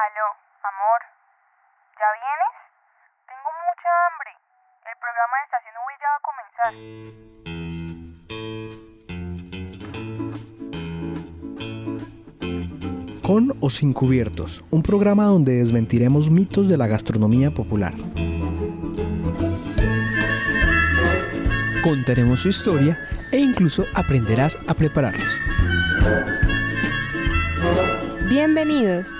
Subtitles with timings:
[0.00, 0.28] Aló,
[0.64, 1.00] amor.
[2.00, 2.54] ¿Ya vienes?
[3.28, 4.32] Tengo mucha hambre.
[4.88, 6.72] El programa de Estación V ya va a comenzar.
[13.26, 17.92] Con o sin cubiertos, un programa donde desmentiremos mitos de la gastronomía popular.
[21.84, 22.96] Contaremos su historia
[23.30, 25.28] e incluso aprenderás a prepararlos.
[28.30, 29.10] Bienvenidos.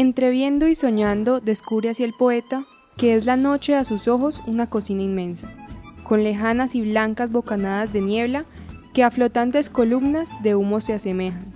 [0.00, 2.64] Entre viendo y soñando descubre así el poeta
[2.96, 5.52] que es la noche a sus ojos una cocina inmensa,
[6.04, 8.46] con lejanas y blancas bocanadas de niebla
[8.94, 11.52] que a flotantes columnas de humo se asemejan,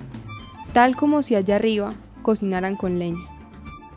[0.74, 3.26] tal como si allá arriba cocinaran con leña.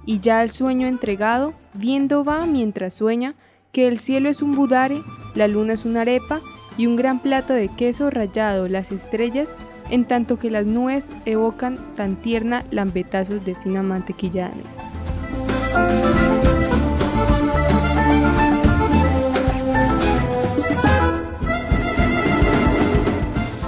[0.06, 3.36] Y ya el sueño entregado, viendo va mientras sueña
[3.74, 5.02] que el cielo es un budare,
[5.36, 6.40] la luna es una arepa
[6.78, 9.54] y un gran plato de queso rallado las estrellas,
[9.90, 14.52] en tanto que las nubes evocan tan tierna lambetazos de fina mantequilla.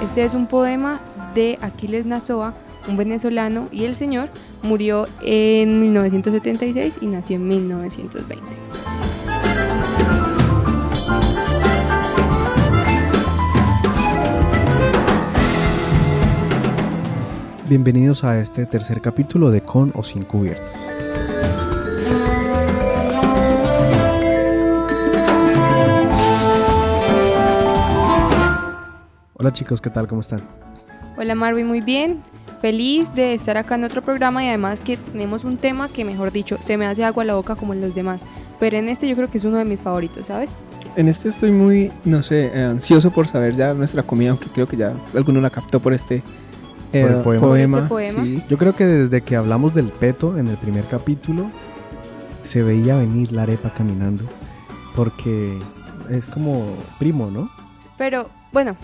[0.02, 1.00] Este es un poema
[1.34, 2.54] de Aquiles Nazoa,
[2.88, 4.28] un venezolano, y el señor
[4.62, 8.89] murió en 1976 y nació en 1920.
[17.70, 20.72] Bienvenidos a este tercer capítulo de Con o sin cubiertos.
[29.34, 30.08] Hola chicos, ¿qué tal?
[30.08, 30.40] ¿Cómo están?
[31.16, 32.24] Hola Marvin, muy bien.
[32.60, 36.32] Feliz de estar acá en otro programa y además que tenemos un tema que, mejor
[36.32, 38.26] dicho, se me hace agua a la boca como en los demás.
[38.58, 40.56] Pero en este yo creo que es uno de mis favoritos, ¿sabes?
[40.96, 44.66] En este estoy muy, no sé, eh, ansioso por saber ya nuestra comida, aunque creo
[44.66, 46.24] que ya alguno la captó por este,
[46.92, 47.88] eh, Por el poema.
[47.88, 48.24] Por este poema.
[48.24, 48.42] sí.
[48.48, 51.50] Yo creo que desde que hablamos del peto en el primer capítulo,
[52.42, 54.24] se veía venir la arepa caminando.
[54.96, 55.58] Porque
[56.10, 56.64] es como
[56.98, 57.50] primo, ¿no?
[57.96, 58.76] Pero bueno,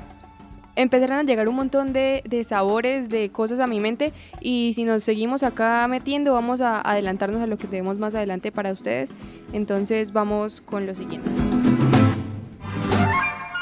[0.76, 4.84] empezaron a llegar un montón de, de sabores, de cosas a mi mente y si
[4.84, 9.12] nos seguimos acá metiendo vamos a adelantarnos a lo que tenemos más adelante para ustedes.
[9.52, 11.28] Entonces vamos con lo siguiente.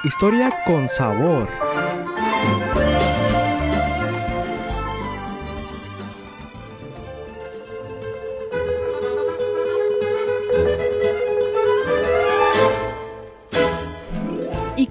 [0.04, 1.48] Historia con sabor.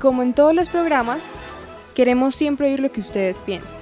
[0.04, 1.24] Como en todos los programas,
[1.96, 3.80] queremos siempre oír lo que ustedes piensan.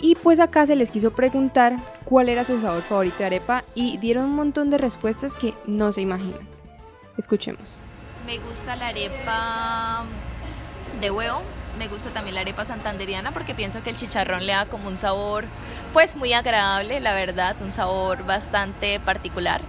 [0.00, 3.96] Y pues acá se les quiso preguntar cuál era su sabor favorito de arepa y
[3.98, 6.40] dieron un montón de respuestas que no se imaginan.
[7.16, 7.74] Escuchemos.
[8.26, 10.02] Me gusta la arepa
[11.00, 11.40] de huevo,
[11.78, 14.96] me gusta también la arepa santanderiana porque pienso que el chicharrón le da como un
[14.96, 15.44] sabor
[15.92, 19.60] pues muy agradable, la verdad, un sabor bastante particular.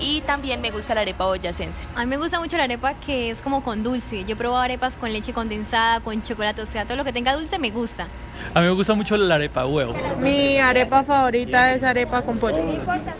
[0.00, 1.86] Y también me gusta la arepa boyacense.
[1.96, 4.24] A mí me gusta mucho la arepa que es como con dulce.
[4.24, 7.34] Yo he probado arepas con leche condensada, con chocolate, o sea, todo lo que tenga
[7.34, 8.06] dulce me gusta.
[8.54, 9.94] A mí me gusta mucho la arepa huevo.
[10.18, 12.58] Mi arepa favorita es arepa con pollo.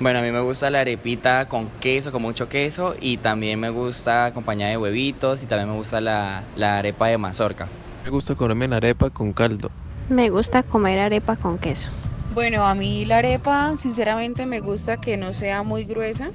[0.00, 3.71] Bueno, a mí me gusta la arepita con queso, con mucho queso, y también me
[3.71, 7.69] gusta acompañada de huevitos, y también me gusta la, la arepa de mazorca.
[8.05, 9.71] Me gusta comerme la arepa con caldo.
[10.09, 11.91] Me gusta comer arepa con queso.
[12.33, 16.31] Bueno, a mí la arepa, sinceramente, me gusta que no sea muy gruesa,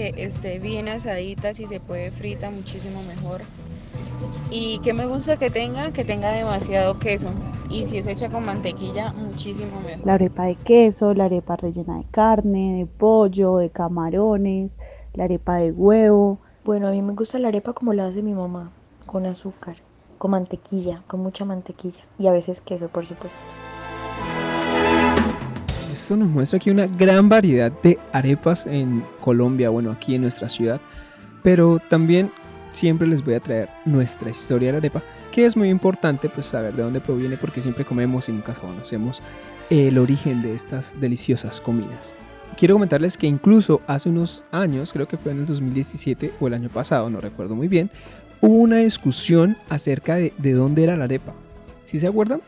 [0.00, 3.42] que esté bien asadita, si se puede frita, muchísimo mejor.
[4.50, 7.28] Y que me gusta que tenga, que tenga demasiado queso.
[7.68, 10.06] Y si es hecha con mantequilla, muchísimo mejor.
[10.06, 14.70] La arepa de queso, la arepa rellena de carne, de pollo, de camarones,
[15.12, 16.38] la arepa de huevo.
[16.64, 18.72] Bueno, a mí me gusta la arepa como la hace mi mamá,
[19.04, 19.76] con azúcar,
[20.16, 23.42] con mantequilla, con mucha mantequilla y a veces queso, por supuesto.
[26.10, 30.48] Esto nos muestra aquí una gran variedad de arepas en Colombia, bueno, aquí en nuestra
[30.48, 30.80] ciudad.
[31.44, 32.32] Pero también
[32.72, 36.48] siempre les voy a traer nuestra historia de la arepa, que es muy importante pues
[36.48, 39.22] saber de dónde proviene porque siempre comemos y nunca conocemos
[39.70, 42.16] el origen de estas deliciosas comidas.
[42.56, 46.54] Quiero comentarles que incluso hace unos años, creo que fue en el 2017 o el
[46.54, 47.88] año pasado, no recuerdo muy bien,
[48.40, 51.34] hubo una discusión acerca de, de dónde era la arepa.
[51.84, 52.40] ¿Sí se acuerdan?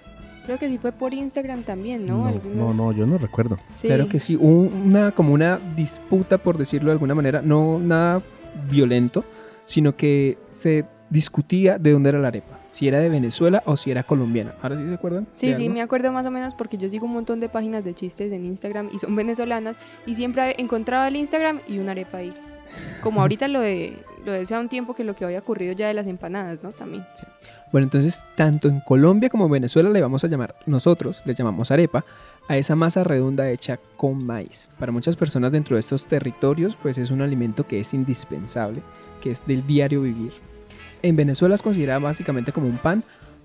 [0.45, 2.19] Creo que sí fue por Instagram también, ¿no?
[2.19, 3.59] No, Algunas- no, no, yo no recuerdo.
[3.75, 3.87] Sí.
[3.89, 8.23] Claro que sí, hubo una, como una disputa, por decirlo de alguna manera, no nada
[8.71, 9.25] violento,
[9.65, 13.91] sino que se discutía de dónde era la arepa, si era de Venezuela o si
[13.91, 14.55] era colombiana.
[14.63, 15.27] ¿Ahora sí se acuerdan?
[15.33, 17.95] Sí, sí, me acuerdo más o menos porque yo sigo un montón de páginas de
[17.95, 22.19] chistes en Instagram y son venezolanas y siempre he encontrado el Instagram y una arepa
[22.19, 22.33] ahí.
[23.03, 25.89] Como ahorita lo de, lo de hace un tiempo que lo que había ocurrido ya
[25.89, 26.71] de las empanadas, ¿no?
[26.71, 27.05] También.
[27.73, 31.71] Bueno, entonces tanto en Colombia como en Venezuela le vamos a llamar, nosotros le llamamos
[31.71, 32.05] arepa,
[32.49, 34.69] a esa masa redonda hecha con maíz.
[34.79, 38.83] Para muchas personas dentro de estos territorios, pues es un alimento que es indispensable,
[39.21, 40.33] que es del diario vivir.
[41.03, 43.05] En Venezuela es considerada básicamente como un pan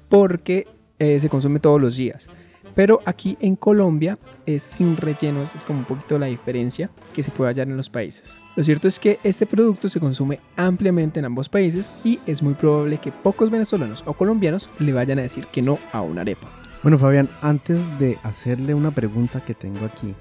[0.10, 0.68] porque
[1.00, 2.28] eh, se consume todos los días.
[2.76, 7.24] Pero aquí en Colombia es sin relleno, esa es como un poquito la diferencia que
[7.24, 8.40] se puede hallar en los países.
[8.56, 12.54] Lo cierto es que este producto se consume ampliamente en ambos países y es muy
[12.54, 16.48] probable que pocos venezolanos o colombianos le vayan a decir que no a una arepa.
[16.84, 20.14] Bueno, Fabián, antes de hacerle una pregunta que tengo aquí,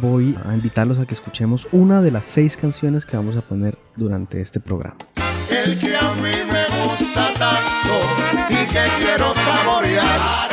[0.00, 3.78] voy a invitarlos a que escuchemos una de las seis canciones que vamos a poner
[3.96, 4.96] durante este programa.
[5.50, 7.94] El que a mí me gusta tanto
[8.48, 10.51] y que quiero saborear.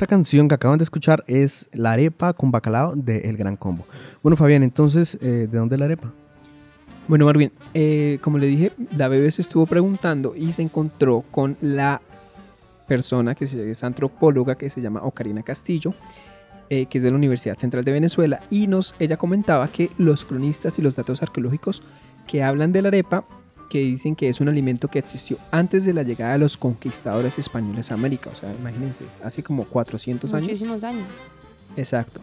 [0.00, 3.84] Esta canción que acaban de escuchar es La arepa con bacalao de El Gran Combo.
[4.22, 6.10] Bueno, Fabián, entonces, eh, ¿de dónde la arepa?
[7.06, 11.58] Bueno, Marvin, eh, como le dije, la bebé se estuvo preguntando y se encontró con
[11.60, 12.00] la
[12.88, 15.92] persona que es antropóloga que se llama Ocarina Castillo,
[16.70, 20.24] eh, que es de la Universidad Central de Venezuela, y nos, ella comentaba que los
[20.24, 21.82] cronistas y los datos arqueológicos
[22.26, 23.26] que hablan de la arepa,
[23.70, 27.38] que dicen que es un alimento que existió antes de la llegada de los conquistadores
[27.38, 30.48] españoles a América, o sea, imagínense, hace como 400 años.
[30.48, 31.06] Muchísimos años.
[31.76, 32.20] Exacto.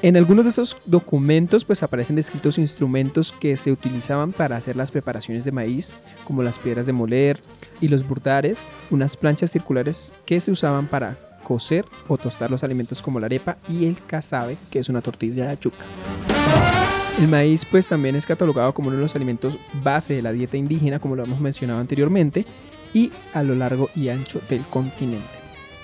[0.00, 4.90] En algunos de estos documentos pues aparecen descritos instrumentos que se utilizaban para hacer las
[4.90, 5.94] preparaciones de maíz,
[6.24, 7.40] como las piedras de moler
[7.80, 8.58] y los burdares,
[8.90, 13.58] unas planchas circulares que se usaban para cocer o tostar los alimentos como la arepa
[13.68, 15.84] y el casabe, que es una tortilla de yuca.
[17.18, 20.56] El maíz pues también es catalogado como uno de los alimentos base de la dieta
[20.56, 22.46] indígena, como lo hemos mencionado anteriormente,
[22.94, 25.26] y a lo largo y ancho del continente.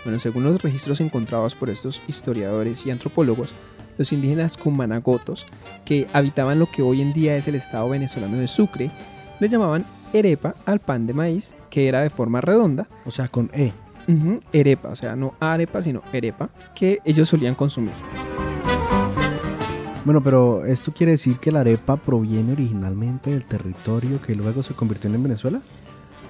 [0.05, 3.51] Bueno, según los registros encontrados por estos historiadores y antropólogos,
[3.99, 5.47] los indígenas cumanagotos,
[5.85, 8.93] que habitaban lo que hoy en día es el estado venezolano de Sucre,
[9.41, 9.85] le llamaban
[10.17, 12.87] arepa al pan de maíz, que era de forma redonda.
[13.05, 13.73] O sea, con E.
[14.07, 17.95] Ujú, arepa, o sea, no arepa, sino arepa, que ellos solían consumir.
[20.05, 24.75] Bueno, pero ¿esto quiere decir que la arepa proviene originalmente del territorio que luego se
[24.75, 25.63] convirtió en Venezuela?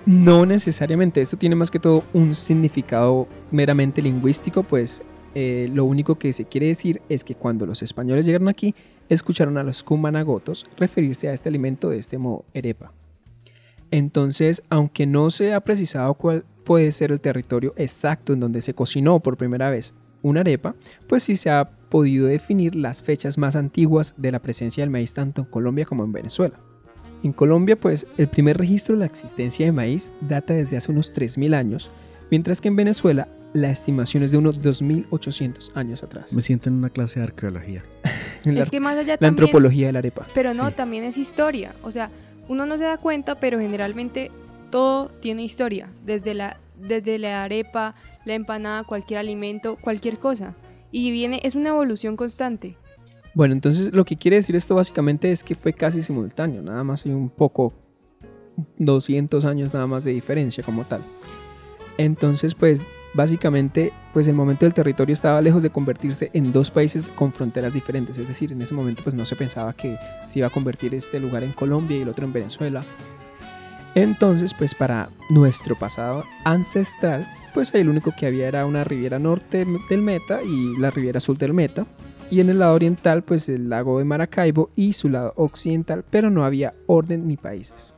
[0.06, 5.02] No necesariamente, esto tiene más que todo un significado meramente lingüístico, pues
[5.34, 8.76] eh, lo único que se quiere decir es que cuando los españoles llegaron aquí,
[9.08, 12.92] escucharon a los cumanagotos referirse a este alimento de este modo, arepa.
[13.90, 18.74] Entonces, aunque no se ha precisado cuál puede ser el territorio exacto en donde se
[18.74, 19.94] cocinó por primera vez
[20.24, 20.74] una arepa,
[21.06, 25.14] pues sí se ha podido definir las fechas más antiguas de la presencia del maíz
[25.14, 26.58] tanto en Colombia como en Venezuela.
[27.22, 31.12] En Colombia, pues, el primer registro de la existencia de maíz data desde hace unos
[31.14, 31.90] 3.000 años,
[32.30, 36.32] mientras que en Venezuela la estimación es de unos 2.800 años atrás.
[36.32, 37.82] Me siento en una clase de arqueología.
[38.44, 40.26] La, Es que más allá la también- antropología de la arepa.
[40.34, 40.74] Pero no, Sí.
[40.76, 41.74] también es historia.
[41.82, 42.10] O sea,
[42.48, 44.30] uno no se da cuenta, pero generalmente
[44.70, 45.88] todo tiene historia.
[46.04, 50.54] Desde la, desde la arepa, la empanada, cualquier alimento, cualquier cosa.
[50.90, 52.76] Y viene, es una evolución constante.
[53.34, 57.04] Bueno, entonces lo que quiere decir esto básicamente es que fue casi simultáneo, nada más
[57.04, 57.72] hay un poco,
[58.78, 61.00] 200 años nada más de diferencia como tal.
[61.98, 62.82] Entonces, pues
[63.14, 67.72] básicamente, pues el momento del territorio estaba lejos de convertirse en dos países con fronteras
[67.72, 69.96] diferentes, es decir, en ese momento pues no se pensaba que
[70.28, 72.84] se iba a convertir este lugar en Colombia y el otro en Venezuela.
[73.94, 79.18] Entonces, pues para nuestro pasado ancestral, pues ahí lo único que había era una riviera
[79.18, 81.86] norte del Meta y la riviera sur del Meta,
[82.30, 86.30] y en el lado oriental pues el lago de Maracaibo y su lado occidental, pero
[86.30, 87.94] no había orden ni países.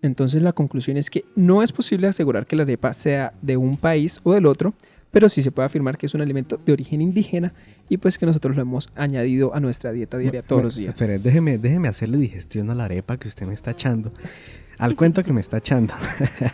[0.00, 3.76] Entonces la conclusión es que no es posible asegurar que la arepa sea de un
[3.76, 4.72] país o del otro,
[5.10, 7.52] pero sí se puede afirmar que es un alimento de origen indígena
[7.90, 10.94] y pues que nosotros lo hemos añadido a nuestra dieta diaria todos Me- los días.
[10.94, 14.12] Espere, déjeme, déjeme hacerle digestión a la arepa que usted me está echando.
[14.78, 15.94] Al cuento que me está echando.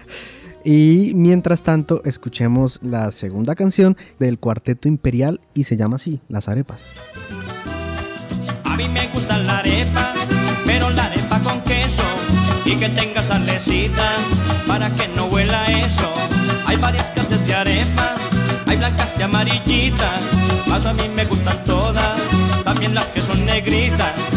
[0.65, 6.49] y mientras tanto, escuchemos la segunda canción del Cuarteto Imperial y se llama así, Las
[6.49, 6.83] Arepas.
[8.65, 10.15] A mí me gusta la arepa,
[10.67, 12.05] pero la arepa con queso.
[12.65, 14.17] y que tenga salecita
[14.67, 16.15] para que no huela eso.
[16.67, 18.15] Hay varias clases de arepa,
[18.67, 20.23] hay blancas y amarillitas,
[20.69, 22.21] más a mí me gustan todas,
[22.65, 24.28] también las que son negritas.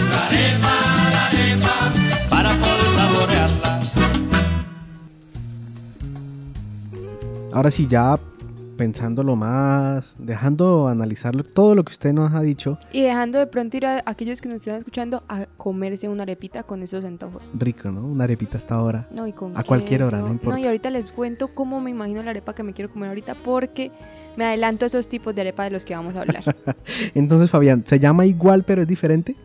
[7.53, 8.17] Ahora sí, ya
[8.77, 13.77] pensándolo más, dejando analizarlo todo lo que usted nos ha dicho, Y dejando de pronto
[13.77, 17.51] ir a aquellos que nos están escuchando a comerse una arepita con esos antojos.
[17.53, 18.03] rico, ¿no?
[18.07, 19.07] Una arepita hasta ahora.
[19.15, 20.59] No, y con a cualquier hora, no importa.
[20.59, 23.91] y ahorita les cuento cómo me imagino la arepa que me quiero comer ahorita porque
[24.35, 26.43] me adelanto a esos tipos de arepa de los que vamos a hablar.
[27.13, 29.35] Entonces, Fabián, ¿se llama igual pero es diferente?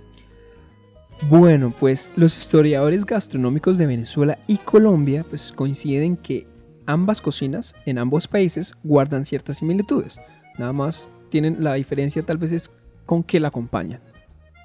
[1.29, 6.47] Bueno, pues los historiadores gastronómicos de Venezuela y Colombia pues coinciden que
[6.87, 10.21] ambas cocinas en ambos países guardan ciertas similitudes.
[10.59, 12.71] Nada más tienen la diferencia tal vez es
[13.05, 14.01] con qué la acompañan.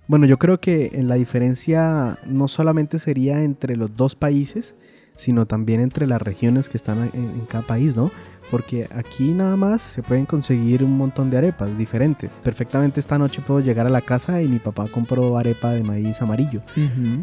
[0.07, 4.75] Bueno, yo creo que la diferencia no solamente sería entre los dos países,
[5.15, 8.11] sino también entre las regiones que están en, en cada país, ¿no?
[8.49, 12.29] Porque aquí nada más se pueden conseguir un montón de arepas diferentes.
[12.43, 16.21] Perfectamente esta noche puedo llegar a la casa y mi papá compró arepa de maíz
[16.21, 16.61] amarillo.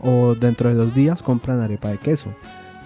[0.03, 2.31] O dentro de dos días compran arepa de queso.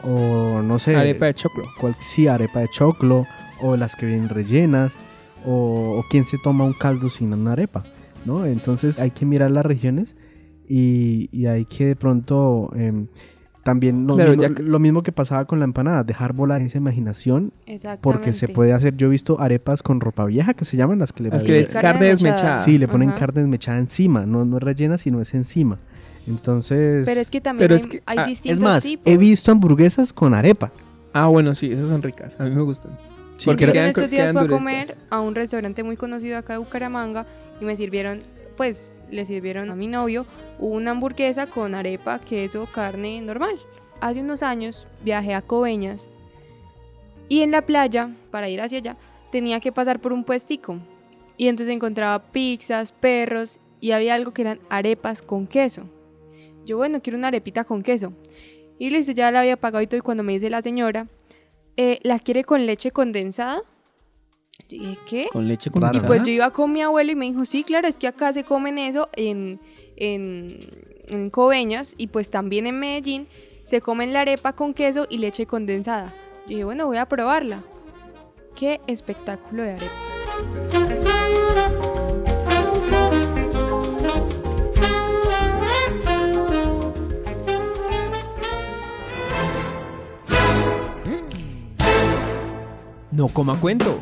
[0.05, 0.97] O no sé.
[0.97, 1.65] Arepa de choclo.
[1.81, 3.27] cual- sí, arepa de choclo.
[3.61, 4.93] O las que vienen rellenas.
[5.45, 7.83] O, o quién se toma un caldo sin una arepa.
[8.25, 8.47] ¿no?
[8.47, 10.15] Entonces hay que mirar las regiones.
[10.69, 12.71] Y, y hay que de pronto.
[12.75, 13.07] em,
[13.65, 16.63] también lo, Claro, mismo, ya que- lo mismo que pasaba con la empanada, dejar volar
[16.63, 17.53] esa imaginación
[18.01, 21.13] porque se puede hacer, yo he visto arepas con ropa vieja que se llaman las
[21.13, 22.35] que le Las ponen- que es Carne carne desmechada.
[22.43, 22.65] desmechada.
[22.65, 23.19] Sí, le ponen Ajá.
[23.21, 25.79] carne desmechada encima, no, no es rellena, sino es encima.
[26.27, 27.05] Entonces...
[27.05, 29.13] Pero es que también Pero hay, es que- hay ah, distintos Es más, tipos.
[29.13, 30.71] he visto hamburguesas con arepa.
[31.13, 32.35] Ah, bueno, sí, esas son ricas.
[32.39, 32.97] A mí me gustan.
[33.37, 36.53] Sí, Porque Yo en estos días fui a comer a un restaurante muy conocido acá
[36.55, 37.27] de Bucaramanga
[37.61, 38.21] y me sirvieron,
[38.57, 40.27] pues, le sirvieron a mi novio
[40.59, 43.57] una hamburguesa con arepa, queso, carne normal.
[44.01, 46.09] Hace unos años viajé a Coveñas
[47.29, 48.97] y en la playa, para ir hacia allá,
[49.31, 50.79] tenía que pasar por un puestico.
[51.37, 55.85] Y entonces encontraba pizzas, perros y había algo que eran arepas con queso.
[56.65, 58.13] Yo, bueno, quiero una arepita con queso.
[58.79, 59.99] Y listo, ya la había pagado y todo.
[59.99, 61.07] Y cuando me dice la señora,
[61.77, 63.63] eh, ¿la quiere con leche condensada?
[64.69, 65.27] Yo dije, ¿qué?
[65.33, 66.07] Con leche Raro, Y condensada.
[66.09, 68.45] pues yo iba con mi abuelo y me dijo, sí, claro, es que acá se
[68.45, 69.61] comen eso en,
[69.97, 70.47] en,
[71.09, 73.27] en Coveñas y pues también en Medellín
[73.65, 76.15] se comen la arepa con queso y leche condensada.
[76.45, 77.63] Yo dije, bueno, voy a probarla.
[78.57, 81.02] Qué espectáculo de arepa.
[93.13, 94.01] No coma cuento.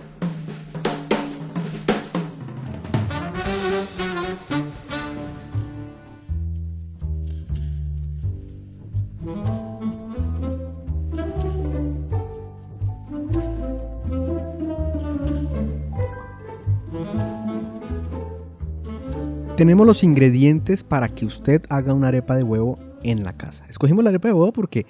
[19.56, 23.66] Tenemos los ingredientes para que usted haga una arepa de huevo en la casa.
[23.68, 24.86] Escogimos la arepa de huevo porque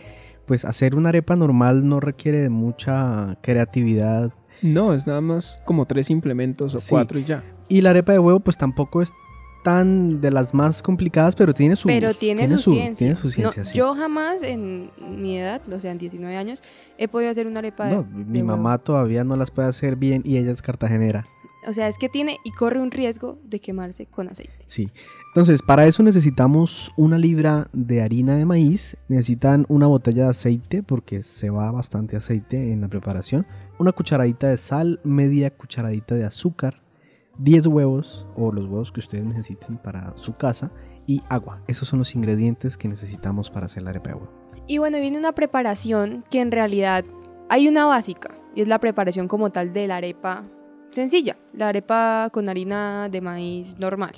[0.51, 5.87] pues hacer una arepa normal no requiere de mucha creatividad No, es nada más como
[5.87, 6.89] tres implementos o Sí.
[6.91, 7.45] cuatro y ya.
[7.69, 9.13] y la arepa de huevo pues tampoco es
[9.63, 12.95] tan de las más complicadas, pero tiene su Pero tiene, su, ciencia.
[13.07, 13.79] Tiene su No, ciencia, sí.
[13.79, 14.91] Yo jamás en
[15.21, 16.63] mi edad, o sea, en 19 años,
[16.99, 18.57] he podido hacer una arepa de, No, de mi huevo.
[18.57, 21.29] mamá todavía no las puede hacer bien y ella es cartagenera.
[21.69, 24.53] O sea, es que tiene y corre un riesgo de quemarse con aceite.
[24.67, 24.89] Sí.
[25.31, 30.83] Entonces, para eso necesitamos una libra de harina de maíz, necesitan una botella de aceite
[30.83, 33.47] porque se va bastante aceite en la preparación,
[33.79, 36.83] una cucharadita de sal, media cucharadita de azúcar,
[37.39, 40.73] 10 huevos o los huevos que ustedes necesiten para su casa
[41.07, 41.63] y agua.
[41.69, 44.33] Esos son los ingredientes que necesitamos para hacer la arepa de huevo.
[44.67, 47.05] Y bueno, viene una preparación que en realidad
[47.49, 50.43] hay una básica y es la preparación como tal de la arepa
[50.91, 54.17] sencilla, la arepa con harina de maíz normal.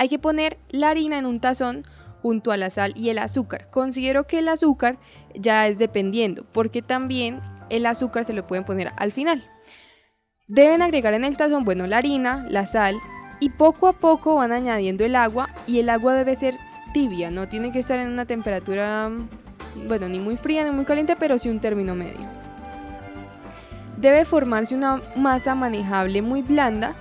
[0.00, 1.84] Hay que poner la harina en un tazón
[2.22, 3.68] junto a la sal y el azúcar.
[3.68, 4.96] Considero que el azúcar
[5.34, 9.46] ya es dependiendo, porque también el azúcar se lo pueden poner al final.
[10.48, 12.96] Deben agregar en el tazón, bueno, la harina, la sal
[13.40, 16.56] y poco a poco van añadiendo el agua y el agua debe ser
[16.94, 19.10] tibia, no tiene que estar en una temperatura,
[19.86, 22.26] bueno, ni muy fría ni muy caliente, pero sí un término medio.
[23.98, 26.94] Debe formarse una masa manejable muy blanda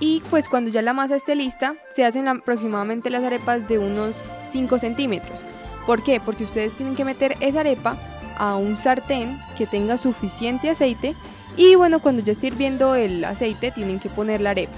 [0.00, 4.22] y pues cuando ya la masa esté lista, se hacen aproximadamente las arepas de unos
[4.48, 5.42] 5 centímetros.
[5.86, 6.20] ¿Por qué?
[6.24, 7.96] Porque ustedes tienen que meter esa arepa
[8.36, 11.14] a un sartén que tenga suficiente aceite
[11.56, 14.72] y bueno, cuando ya esté hirviendo el aceite tienen que poner la arepa.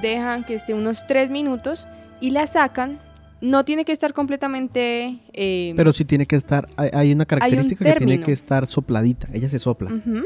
[0.00, 1.86] Dejan que esté unos 3 minutos
[2.20, 2.98] y la sacan
[3.40, 5.18] no tiene que estar completamente...
[5.32, 9.28] eh, Pero sí tiene que estar, hay, hay una característica que tiene que estar sopladita.
[9.32, 9.90] Ella se sopla.
[9.92, 10.24] Ujú.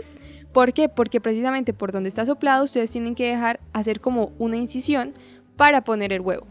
[0.55, 0.89] ¿Por qué?
[0.89, 5.13] Porque precisamente por donde está soplado ustedes tienen que dejar hacer como una incisión
[5.57, 6.47] para poner el huevo.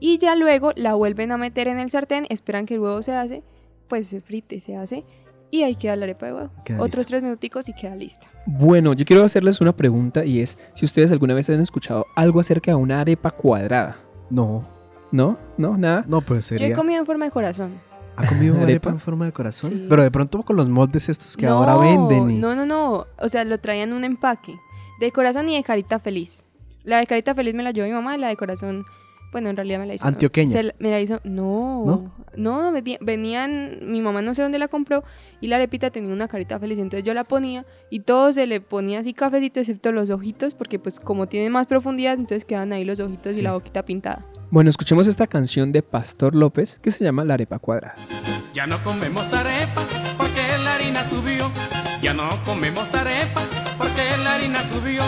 [0.00, 3.14] Y ya luego la vuelven a meter en el sartén, esperan que el huevo se
[3.14, 3.42] hace,
[3.88, 5.04] pues se frite, se hace
[5.50, 6.50] y ahí queda la arepa de huevo.
[6.64, 7.08] Queda Otros lista.
[7.10, 8.26] tres minuticos y queda lista.
[8.44, 12.40] Bueno, yo quiero hacerles una pregunta y es si ustedes alguna vez han escuchado algo
[12.40, 13.98] acerca de una arepa cuadrada.
[14.30, 14.66] No.
[15.12, 15.38] ¿No?
[15.56, 15.78] ¿No?
[15.78, 16.04] ¿Nada?
[16.08, 16.74] No, pues Yo he sería.
[16.74, 17.80] comido en forma de corazón.
[18.16, 19.70] ¿Ha comido arepa en forma de corazón?
[19.70, 19.86] Sí.
[19.88, 22.30] Pero de pronto con los moldes estos que no, ahora venden.
[22.30, 22.38] Y...
[22.38, 23.06] No, no, no.
[23.18, 24.58] O sea, lo traían en un empaque.
[25.00, 26.44] De corazón y de carita feliz.
[26.84, 28.84] La de carita feliz me la llevó mi mamá y la de corazón,
[29.34, 30.06] bueno, en realidad me la hizo.
[30.06, 30.52] Antioqueña.
[30.52, 31.20] se la- me la hizo.
[31.24, 31.82] No.
[31.84, 32.70] ¿No?
[32.72, 33.78] No, venían.
[33.82, 35.02] Mi mamá no sé dónde la compró
[35.40, 36.78] y la arepita tenía una carita feliz.
[36.78, 40.78] Entonces yo la ponía y todo se le ponía así cafecito, excepto los ojitos, porque
[40.78, 44.24] pues como tiene más profundidad, entonces quedan ahí los ojitos y la boquita pintada.
[44.50, 47.96] Bueno, escuchemos esta canción de Pastor López que se llama La arepa cuadrada.
[48.54, 49.82] Ya no comemos arepa
[50.16, 51.50] porque la harina subió.
[52.00, 53.42] Ya no comemos arepa
[53.78, 55.02] porque la harina subió.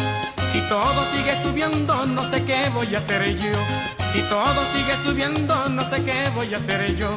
[0.52, 3.52] Si todo sigue subiendo, no sé qué voy a hacer yo.
[4.16, 7.14] Si todo sigue subiendo, no sé qué voy a hacer yo.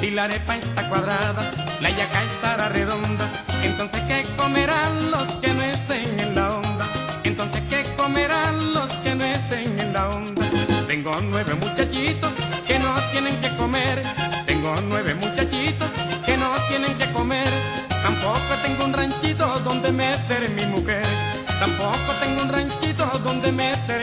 [0.00, 1.48] Si la arepa está cuadrada,
[1.80, 3.30] la yaca estará redonda.
[3.62, 6.86] Entonces, ¿qué comerán los que no estén en la onda?
[7.22, 10.42] Entonces, ¿qué comerán los que no estén en la onda?
[10.88, 12.32] Tengo nueve muchachitos
[12.66, 14.02] que no tienen que comer.
[14.44, 15.90] Tengo nueve muchachitos
[16.26, 17.48] que no tienen que comer.
[18.02, 21.06] Tampoco tengo un ranchito donde meter mi mujer.
[21.60, 24.01] Tampoco tengo un ranchito donde meter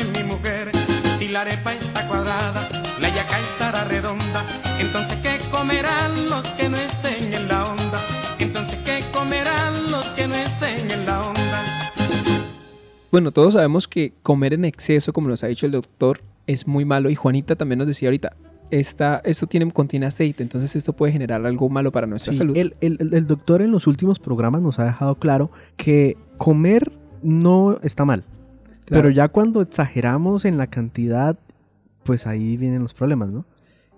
[13.11, 16.85] Bueno, todos sabemos que comer en exceso, como nos ha dicho el doctor, es muy
[16.85, 18.33] malo y Juanita también nos decía ahorita,
[18.71, 22.55] esta, esto tiene, contiene aceite, entonces esto puede generar algo malo para nuestra Sí, salud.
[22.55, 26.91] el, el- doctor en los últimos programas nos ha dejado claro que comer
[27.23, 28.23] no está mal.
[28.85, 29.03] Claro.
[29.03, 31.37] Pero ya cuando exageramos en la cantidad,
[32.03, 33.45] pues ahí vienen los problemas, ¿no?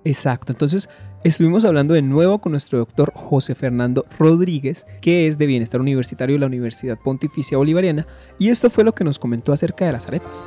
[0.04, 0.90] Exacto, entonces
[1.24, 6.36] estuvimos hablando de nuevo con nuestro doctor José Fernando Rodríguez, que es de Bienestar Universitario
[6.36, 8.08] de la Universidad Pontificia Bolivariana,
[8.40, 10.44] y esto fue lo que nos comentó acerca de las arepas.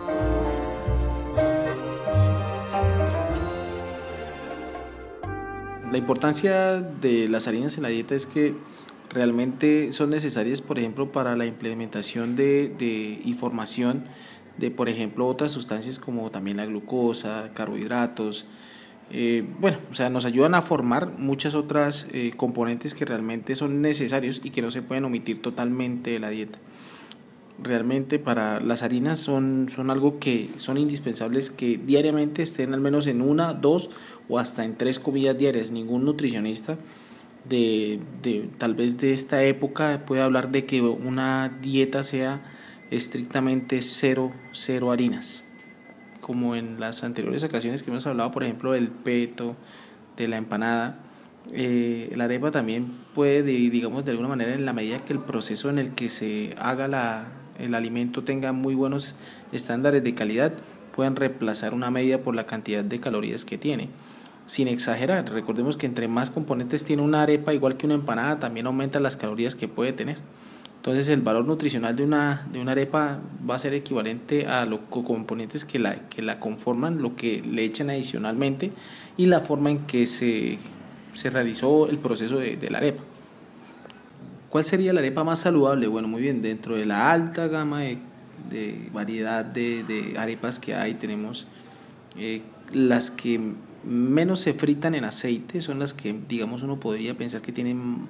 [5.93, 8.57] La importancia de las harinas en la dieta es que
[9.11, 14.03] realmente son necesarias, por ejemplo, para la implementación de, de y formación
[14.59, 18.47] de, por ejemplo, otras sustancias como también la glucosa, carbohidratos.
[19.11, 23.83] Eh, bueno, o sea, nos ayudan a formar muchas otras eh, componentes que realmente son
[23.83, 26.59] necesarios y que no se pueden omitir totalmente de la dieta.
[27.63, 33.07] Realmente para las harinas son, son algo que son indispensables que diariamente estén al menos
[33.07, 33.91] en una, dos
[34.29, 35.71] o hasta en tres comidas diarias.
[35.71, 36.77] Ningún nutricionista
[37.49, 42.43] de, de tal vez de esta época puede hablar de que una dieta sea
[42.91, 45.44] estrictamente cero, cero harinas.
[46.25, 49.57] Como en las anteriores ocasiones que hemos hablado, por ejemplo, del peto,
[50.17, 50.97] de la empanada.
[51.53, 55.19] Eh, la arepa también puede, de- digamos, de alguna manera, en la medida que el
[55.19, 57.27] proceso en el que se haga la,
[57.59, 59.17] el alimento tenga muy buenos
[59.53, 60.55] estándares de calidad,
[60.97, 63.91] pueden reemplazar una medida por la cantidad de calorías que tiene.
[64.47, 68.67] Sin exagerar, recordemos que entre más componentes tiene una arepa, igual que una empanada, también
[68.67, 70.17] aumenta las calorías que puede tener.
[70.85, 73.19] Entonces el valor nutricional de una, de una arepa
[73.49, 77.65] va a ser equivalente a los componentes que la, que la conforman, lo que le
[77.65, 78.71] echan adicionalmente
[79.17, 80.59] y la forma en que se,
[81.15, 83.03] se realizó el proceso de, de la arepa.
[84.51, 85.87] ¿Cuál sería la arepa más saludable?
[85.87, 87.97] Bueno, muy bien, dentro de la alta gama de,
[88.51, 91.47] de variedad de, de arepas que hay, tenemos
[92.19, 92.43] eh,
[92.75, 93.41] las que
[93.85, 98.07] menos se fritan en aceite, son las que, digamos, uno podría pensar que tienen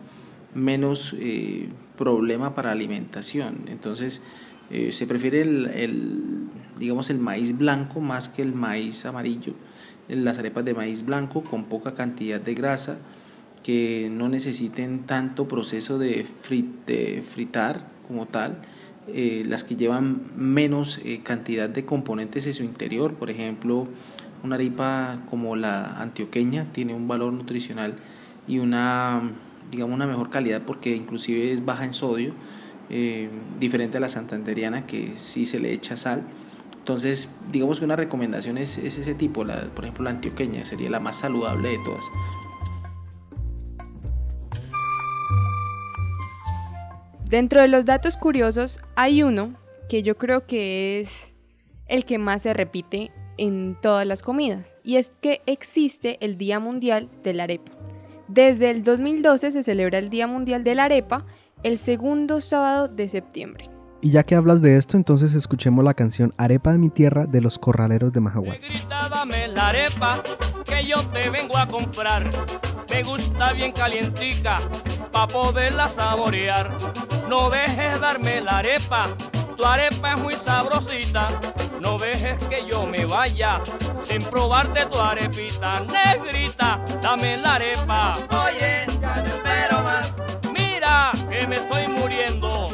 [0.54, 3.66] menos eh, problema para alimentación.
[3.68, 4.22] Entonces,
[4.70, 9.54] eh, se prefiere el, digamos, el maíz blanco más que el maíz amarillo.
[10.08, 12.98] Las arepas de maíz blanco con poca cantidad de grasa,
[13.62, 18.60] que no necesiten tanto proceso de, frit- de fritar como tal,
[19.08, 23.88] eh, las que llevan menos eh, cantidad de componentes en su interior, por ejemplo,
[24.42, 27.94] una arepa como la antioqueña tiene un valor nutricional
[28.46, 29.32] y una,
[29.70, 32.34] digamos, una mejor calidad porque inclusive es baja en sodio,
[32.90, 36.22] eh, diferente a la santanderiana que sí se le echa sal.
[36.78, 40.90] Entonces, digamos que una recomendación es, es ese tipo, la, por ejemplo la antioqueña sería
[40.90, 42.04] la más saludable de todas.
[47.24, 49.54] Dentro de los datos curiosos hay uno
[49.88, 51.34] que yo creo que es
[51.86, 56.60] el que más se repite en todas las comidas, y es que existe el Día
[56.60, 57.72] Mundial de la Arepa.
[58.34, 61.24] Desde el 2012 se celebra el Día Mundial de la Arepa
[61.62, 63.70] el segundo sábado de septiembre.
[64.00, 67.40] Y ya que hablas de esto, entonces escuchemos la canción Arepa de mi tierra de
[67.40, 68.60] los corraleros de Majagual.
[68.60, 70.20] Negrita, dame la arepa
[70.64, 72.28] que yo te vengo a comprar.
[72.90, 74.58] Me gusta bien calientica
[75.12, 76.76] pa' poderla saborear.
[77.28, 79.10] No dejes darme la arepa,
[79.56, 81.28] tu arepa es muy sabrosita.
[81.80, 83.60] No dejes que yo me vaya
[84.08, 85.80] sin probarte tu arepita.
[85.80, 88.16] Negrita, dame la arepa.
[88.46, 90.12] Oye, ya no espero más.
[90.52, 92.66] Mira que me estoy muriendo.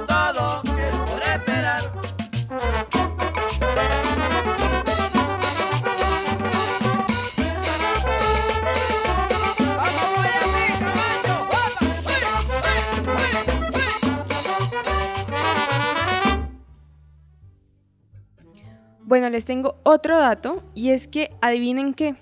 [19.10, 22.14] Bueno, les tengo otro dato y es que adivinen qué,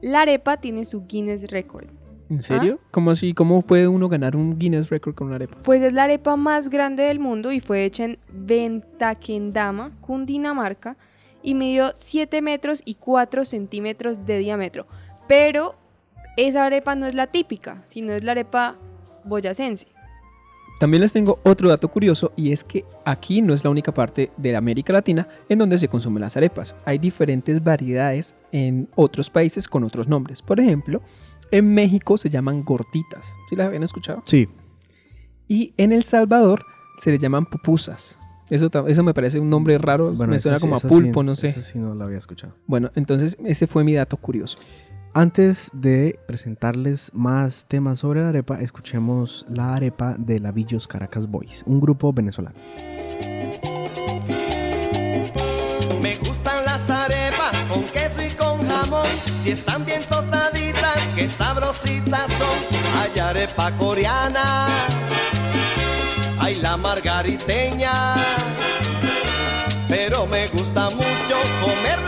[0.00, 1.86] la arepa tiene su Guinness Record.
[2.30, 2.80] ¿En serio?
[2.90, 3.32] ¿Cómo así?
[3.32, 5.58] ¿Cómo puede uno ganar un Guinness Record con una arepa?
[5.62, 10.96] Pues es la arepa más grande del mundo y fue hecha en Ventaquendama, Cundinamarca,
[11.44, 14.88] y midió 7 metros y 4 centímetros de diámetro.
[15.28, 15.76] Pero
[16.36, 18.78] esa arepa no es la típica, sino es la arepa
[19.22, 19.91] boyacense.
[20.80, 24.32] También les tengo otro dato curioso y es que aquí no es la única parte
[24.36, 26.74] de América Latina en donde se consumen las arepas.
[26.84, 30.42] Hay diferentes variedades en otros países con otros nombres.
[30.42, 31.00] Por ejemplo,
[31.52, 33.32] en México se llaman gorditas.
[33.48, 34.22] ¿Sí las habían escuchado?
[34.26, 34.48] Sí.
[35.46, 36.64] Y en El Salvador
[36.98, 38.18] se le llaman pupusas.
[38.50, 41.22] Eso, eso me parece un nombre raro, me suena sí- como a esa sí- pulpo,
[41.22, 41.62] no sé.
[41.62, 42.54] sí no la había escuchado.
[42.66, 44.58] Bueno, entonces ese fue mi dato curioso.
[45.14, 51.62] Antes de presentarles más temas sobre la arepa, escuchemos la arepa de Lavillos Caracas Boys,
[51.66, 52.56] un grupo venezolano.
[56.00, 59.06] Me gustan las arepas con queso y con jamón.
[59.42, 63.02] Si están bien tostaditas, qué sabrositas son.
[63.02, 64.66] Hay arepa coreana,
[66.40, 68.14] hay la margariteña.
[69.90, 72.00] Pero me gusta mucho comer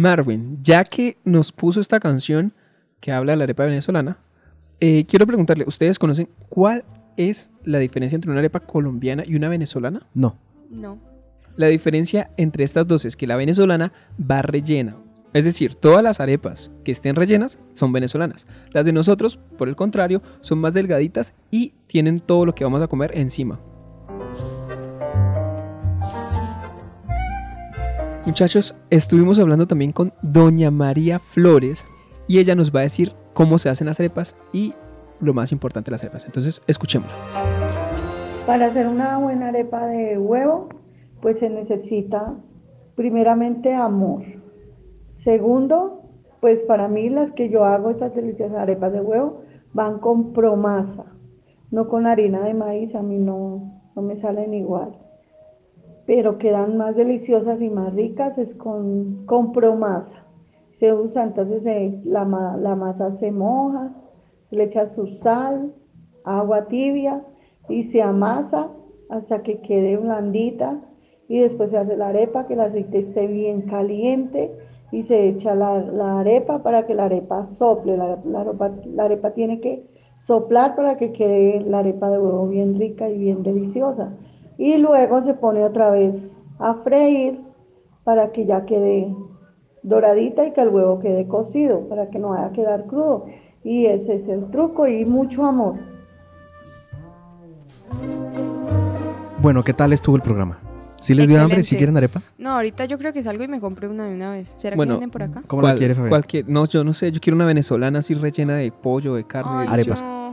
[0.00, 2.52] Marvin, ya que nos puso esta canción
[3.00, 4.18] que habla de la arepa venezolana,
[4.80, 6.84] eh, quiero preguntarle, ¿ustedes conocen cuál
[7.16, 10.06] es la diferencia entre una arepa colombiana y una venezolana?
[10.14, 10.36] No.
[10.70, 10.98] No.
[11.56, 14.96] La diferencia entre estas dos es que la venezolana va rellena.
[15.32, 18.46] Es decir, todas las arepas que estén rellenas son venezolanas.
[18.72, 22.82] Las de nosotros, por el contrario, son más delgaditas y tienen todo lo que vamos
[22.82, 23.60] a comer encima.
[28.26, 31.88] Muchachos, estuvimos hablando también con Doña María Flores
[32.28, 34.74] y ella nos va a decir cómo se hacen las arepas y
[35.20, 36.26] lo más importante las arepas.
[36.26, 37.14] Entonces, escuchémosla.
[38.46, 40.68] Para hacer una buena arepa de huevo,
[41.22, 42.34] pues se necesita
[42.94, 44.22] primeramente amor.
[45.16, 46.02] Segundo,
[46.40, 51.06] pues para mí las que yo hago, esas deliciosas arepas de huevo, van con promasa,
[51.70, 54.98] no con harina de maíz, a mí no, no me salen igual.
[56.10, 60.26] Pero quedan más deliciosas y más ricas es con, con promasa.
[60.80, 62.24] Se usa, entonces es- la,
[62.58, 63.92] la masa se moja,
[64.48, 65.72] se le echa su sal,
[66.24, 67.22] agua tibia
[67.68, 68.70] y se amasa
[69.08, 70.80] hasta que quede blandita
[71.28, 74.50] y después se hace la arepa, que el aceite esté bien caliente
[74.90, 77.96] y se echa la, la arepa para que la arepa sople.
[77.96, 79.84] La, la arepa tiene que
[80.18, 84.10] soplar para que quede la arepa de huevo bien rica y bien deliciosa.
[84.60, 86.14] Y luego se pone otra vez
[86.58, 87.40] a freír
[88.04, 89.10] para que ya quede
[89.82, 93.24] doradita y que el huevo quede cocido, para que no vaya a quedar crudo.
[93.64, 95.76] Y ese es el truco y mucho amor.
[99.40, 100.58] Bueno, ¿qué tal estuvo el programa?
[101.00, 101.56] ¿Sí les dio hambre?
[101.64, 101.78] ¿Sí Excelente.
[101.78, 102.22] quieren arepa?
[102.36, 104.54] No, ahorita yo creo que salgo y me compré una de una vez.
[104.58, 105.42] ¿Será que Bueno, venden por acá?
[105.46, 106.22] ¿Cómo la ¿Cuál- quiere, Fabián?
[106.48, 109.68] No, yo no sé, yo quiero una venezolana así rellena de pollo, de carne, Ay,
[109.70, 110.04] deliciosa.
[110.04, 110.29] no.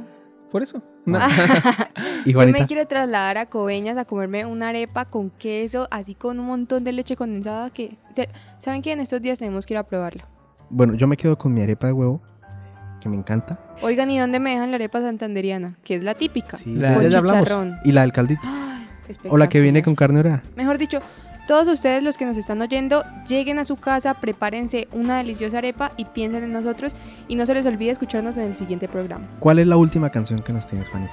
[0.52, 0.82] Por eso.
[1.06, 1.28] una-
[2.26, 6.40] ¿Y Yo me quiero trasladar a Coveñas a comerme una arepa con queso, así con
[6.40, 7.98] un montón de leche condensada que...
[8.58, 10.26] ¿Saben que En estos días tenemos que ir a probarla.
[10.70, 12.22] Bueno, yo me quedo con mi arepa de huevo,
[13.02, 13.60] que me encanta.
[13.82, 15.78] Oigan, ¿y dónde me dejan la arepa santanderiana?
[15.84, 16.58] Que es la típica.
[16.66, 17.78] La- con chicharrón.
[17.84, 18.42] Y la del caldito.
[18.46, 18.88] Ay,
[19.30, 20.44] O la que viene con carne oreada.
[20.58, 21.00] Mejor dicho,
[21.48, 25.94] Todos ustedes los que nos están oyendo, lleguen a su casa, prepárense una deliciosa arepa
[25.96, 26.94] y piensen en nosotros
[27.30, 29.26] y no se les olvide escucharnos en el siguiente programa.
[29.40, 31.08] ¿Cuál es la última canción que nos tienes, Fanny?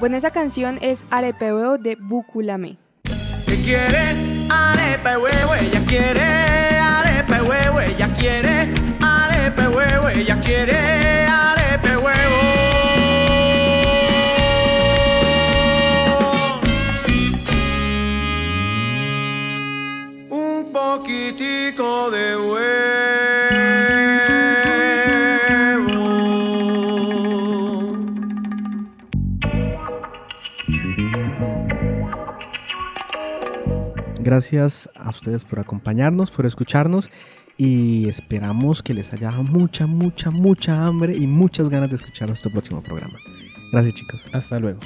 [0.00, 2.76] Bueno, esa canción es Arepe Huevo de Buculame.
[3.46, 3.98] ¿Qué quiere?
[4.50, 6.78] Arepa y huevo, ella quiere.
[6.80, 8.74] Arepa y huevo, ella quiere.
[9.00, 11.19] Arepa y huevo, ella quiere.
[34.40, 37.10] Gracias a ustedes por acompañarnos, por escucharnos
[37.58, 42.50] y esperamos que les haya mucha, mucha, mucha hambre y muchas ganas de escuchar nuestro
[42.50, 43.18] próximo programa.
[43.70, 44.24] Gracias chicos.
[44.32, 44.80] Hasta luego.